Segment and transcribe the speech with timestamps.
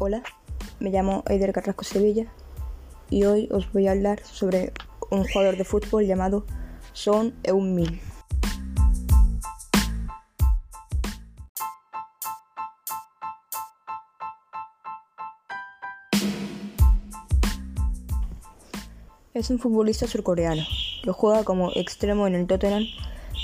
[0.00, 0.22] Hola,
[0.78, 2.32] me llamo Eider Carrasco Sevilla
[3.10, 4.72] y hoy os voy a hablar sobre
[5.10, 6.46] un jugador de fútbol llamado
[6.92, 8.00] Son Heung-min.
[19.34, 20.62] Es un futbolista surcoreano
[21.02, 22.84] que juega como extremo en el Tottenham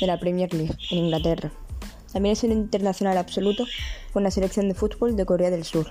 [0.01, 1.51] de la Premier League en Inglaterra.
[2.13, 3.65] También es un internacional absoluto
[4.13, 5.89] con la selección de fútbol de Corea del Sur.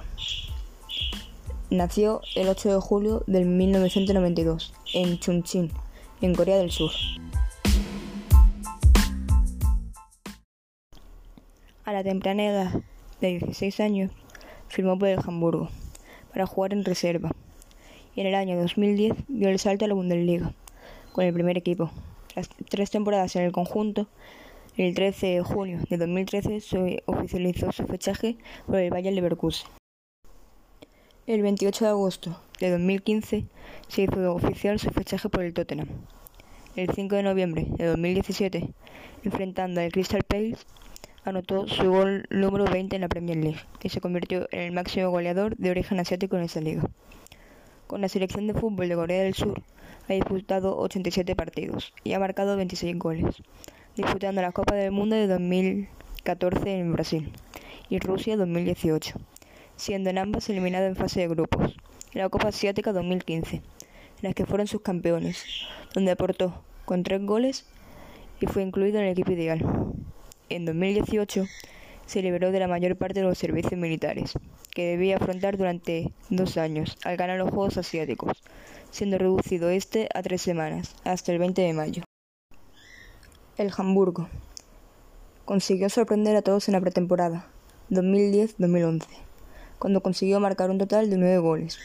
[1.73, 5.71] Nació el 8 de julio de 1992 en Chungcheon,
[6.21, 6.91] en Corea del Sur.
[11.83, 12.83] A la temprana edad
[13.21, 14.11] de 16 años,
[14.67, 15.69] firmó por el Hamburgo
[16.31, 17.31] para jugar en reserva
[18.15, 20.53] y en el año 2010 dio el salto a la Bundesliga
[21.11, 21.89] con el primer equipo.
[22.31, 24.05] Tras tres temporadas en el conjunto,
[24.77, 29.82] el 13 de junio de 2013 se oficializó su fichaje por el Bayern Leverkusen.
[31.25, 33.45] El 28 de agosto de 2015
[33.87, 35.87] se hizo oficial su fichaje por el Tottenham.
[36.75, 38.73] El 5 de noviembre de 2017,
[39.23, 40.65] enfrentando al Crystal Palace,
[41.23, 45.11] anotó su gol número 20 en la Premier League y se convirtió en el máximo
[45.11, 46.89] goleador de origen asiático en esa liga.
[47.87, 49.63] Con la selección de fútbol de Corea del Sur
[50.09, 53.41] ha disputado 87 partidos y ha marcado 26 goles,
[53.95, 57.31] disputando la Copa del Mundo de 2014 en Brasil
[57.87, 59.21] y Rusia 2018,
[59.83, 61.75] siendo en ambas eliminado en fase de grupos,
[62.13, 63.63] en la Copa Asiática 2015, en
[64.21, 65.43] las que fueron sus campeones,
[65.93, 67.65] donde aportó con tres goles
[68.39, 69.61] y fue incluido en el equipo ideal.
[70.47, 71.47] En 2018
[72.05, 74.31] se liberó de la mayor parte de los servicios militares,
[74.73, 78.41] que debía afrontar durante dos años al ganar los Juegos Asiáticos,
[78.89, 82.03] siendo reducido este a tres semanas, hasta el 20 de mayo.
[83.57, 84.29] El Hamburgo
[85.43, 87.47] consiguió sorprender a todos en la pretemporada
[87.89, 89.07] 2010-2011,
[89.83, 91.77] cuando consiguió marcar un total de nueve goles,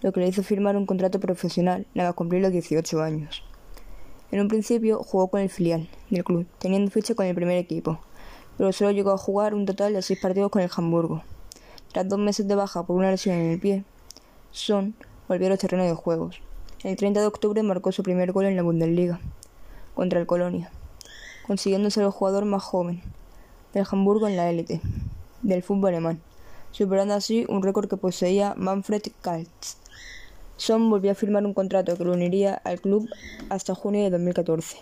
[0.00, 3.42] lo que le hizo firmar un contrato profesional nada cumplir los 18 años.
[4.30, 7.98] En un principio jugó con el filial del club, teniendo ficha con el primer equipo,
[8.56, 11.24] pero solo llegó a jugar un total de seis partidos con el Hamburgo.
[11.92, 13.82] Tras dos meses de baja por una lesión en el pie,
[14.52, 14.94] Son
[15.26, 16.40] volvió a los terrenos de juegos.
[16.84, 19.18] El 30 de octubre marcó su primer gol en la Bundesliga,
[19.96, 20.70] contra el Colonia,
[21.44, 23.02] consiguiendo ser el jugador más joven
[23.74, 24.80] del Hamburgo en la élite
[25.42, 26.20] del fútbol alemán,
[26.76, 29.78] superando así un récord que poseía Manfred Kaltz.
[30.58, 33.08] Son volvió a firmar un contrato que lo uniría al club
[33.48, 34.76] hasta junio de 2014.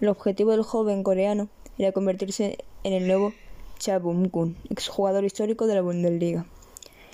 [0.00, 1.46] El objetivo del joven coreano
[1.78, 3.32] era convertirse en el nuevo
[3.78, 6.44] Cha Bum-kun, exjugador histórico de la Bundesliga,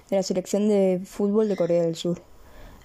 [0.09, 2.23] de la selección de fútbol de Corea del Sur.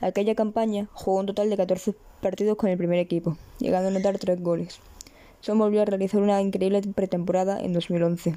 [0.02, 4.18] Aquella campaña jugó un total de 14 partidos con el primer equipo, llegando a anotar
[4.20, 4.82] 3 goles.
[5.40, 8.36] Son volvió a realizar una increíble pretemporada en 2011,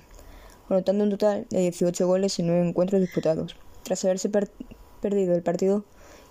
[0.71, 3.57] anotando un total de 18 goles en 9 encuentros disputados.
[3.83, 4.31] Tras haberse
[5.01, 5.85] perdido el partido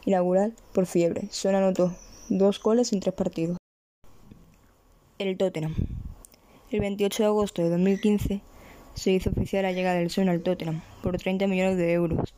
[0.05, 1.93] inaugural por fiebre, Son anotó
[2.29, 3.57] 2 goles en 3 partidos.
[5.17, 5.75] El Tottenham.
[6.71, 8.41] El 28 de agosto de 2015
[8.93, 12.33] se hizo oficial la llegada del Son al Tottenham por 30 millones de euros.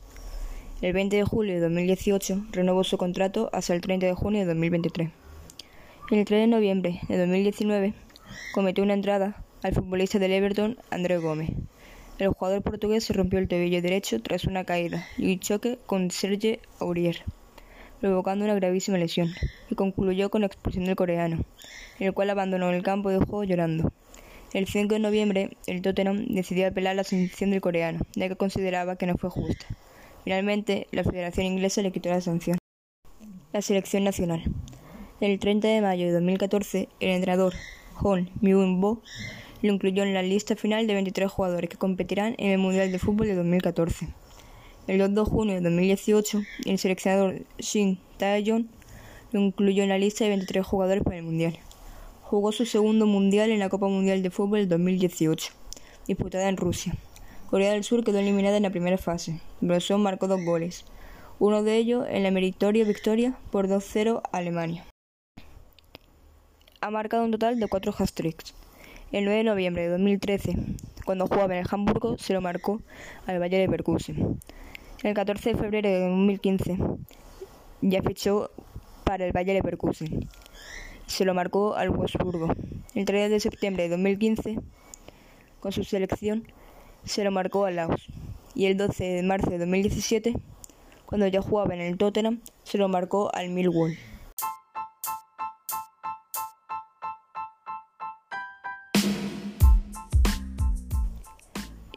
[0.80, 4.46] El 20 de julio de 2018 renovó su contrato hasta el 30 de junio de
[4.46, 5.10] 2023.
[6.10, 7.94] El 3 de noviembre de 2019
[8.52, 11.50] cometió una entrada al futbolista del Everton André Gómez.
[12.22, 16.12] El jugador portugués se rompió el tobillo derecho tras una caída y un choque con
[16.12, 17.24] Serge Aurier,
[18.00, 19.28] provocando una gravísima lesión,
[19.68, 21.44] y concluyó con la expulsión del coreano,
[21.98, 23.92] el cual abandonó el campo de juego llorando.
[24.52, 28.94] El 5 de noviembre, el Tottenham decidió apelar la sanción del coreano, ya que consideraba
[28.94, 29.66] que no fue justa.
[30.22, 32.56] Finalmente, la Federación Inglesa le quitó la sanción.
[33.52, 34.44] La selección nacional.
[35.20, 37.54] El 30 de mayo de 2014, el entrenador
[38.00, 39.02] Hon Myung-bo
[39.62, 42.98] lo incluyó en la lista final de 23 jugadores que competirán en el Mundial de
[42.98, 44.08] Fútbol de 2014.
[44.88, 48.66] El 2 de junio de 2018, el seleccionador Shin Tae-jong
[49.30, 51.56] lo incluyó en la lista de 23 jugadores para el Mundial.
[52.22, 55.52] Jugó su segundo mundial en la Copa Mundial de Fútbol 2018,
[56.08, 56.96] disputada en Rusia.
[57.48, 59.40] Corea del Sur quedó eliminada en la primera fase.
[59.60, 60.84] Brosón marcó dos goles,
[61.38, 64.84] uno de ellos en la meritoria victoria por 2-0 a Alemania.
[66.80, 68.54] Ha marcado un total de cuatro hat-tricks.
[69.12, 70.56] El 9 de noviembre de 2013,
[71.04, 72.80] cuando jugaba en el Hamburgo, se lo marcó
[73.26, 74.40] al Bayer Leverkusen.
[75.02, 76.78] El 14 de febrero de 2015,
[77.82, 78.50] ya fichó
[79.04, 80.28] para el Bayer Leverkusen
[81.12, 82.54] se lo marcó al Wolfsburgo.
[82.94, 84.58] El 3 de septiembre de 2015,
[85.60, 86.44] con su selección,
[87.04, 88.08] se lo marcó al Laos.
[88.54, 90.34] Y el 12 de marzo de 2017,
[91.06, 93.96] cuando ya jugaba en el Tottenham, se lo marcó al Millwall.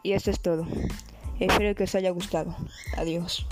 [0.06, 0.68] Y eso es todo.
[1.40, 2.54] Espero que os haya gustado.
[2.96, 3.44] Adiós.